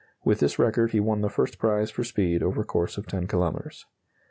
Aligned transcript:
(With 0.25 0.39
this 0.39 0.57
record 0.57 0.93
he 0.93 0.99
won 0.99 1.21
the 1.21 1.29
first 1.29 1.59
prize 1.59 1.91
for 1.91 2.03
speed 2.03 2.41
over 2.41 2.63
course 2.63 2.97
of 2.97 3.05
10 3.05 3.27
kilometres.) 3.27 3.85